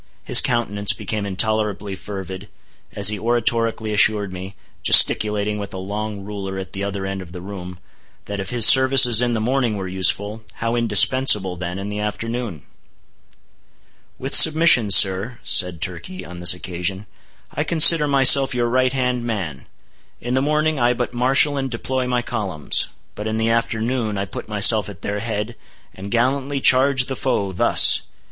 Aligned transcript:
His 0.23 0.41
countenance 0.41 0.93
became 0.93 1.27
intolerably 1.27 1.95
fervid, 1.95 2.49
as 2.93 3.09
he 3.09 3.19
oratorically 3.19 3.93
assured 3.93 4.33
me—gesticulating 4.33 5.59
with 5.59 5.75
a 5.75 5.77
long 5.77 6.21
ruler 6.23 6.57
at 6.57 6.73
the 6.73 6.83
other 6.83 7.05
end 7.05 7.21
of 7.21 7.33
the 7.33 7.39
room—that 7.39 8.39
if 8.39 8.49
his 8.49 8.65
services 8.65 9.21
in 9.21 9.35
the 9.35 9.39
morning 9.39 9.77
were 9.77 9.87
useful, 9.87 10.41
how 10.53 10.75
indispensable, 10.75 11.55
then, 11.55 11.77
in 11.77 11.89
the 11.89 11.99
afternoon? 11.99 12.63
"With 14.17 14.33
submission, 14.33 14.89
sir," 14.89 15.37
said 15.43 15.81
Turkey 15.81 16.25
on 16.25 16.39
this 16.39 16.55
occasion, 16.55 17.05
"I 17.53 17.63
consider 17.63 18.07
myself 18.07 18.55
your 18.55 18.69
right 18.69 18.93
hand 18.93 19.23
man. 19.23 19.67
In 20.19 20.33
the 20.33 20.41
morning 20.41 20.79
I 20.79 20.93
but 20.93 21.13
marshal 21.13 21.57
and 21.57 21.69
deploy 21.69 22.07
my 22.07 22.23
columns; 22.23 22.87
but 23.13 23.27
in 23.27 23.37
the 23.37 23.51
afternoon 23.51 24.17
I 24.17 24.25
put 24.25 24.49
myself 24.49 24.89
at 24.89 25.03
their 25.03 25.19
head, 25.19 25.55
and 25.93 26.09
gallantly 26.09 26.59
charge 26.59 27.05
the 27.05 27.15
foe, 27.15 27.51
thus!" 27.51 28.01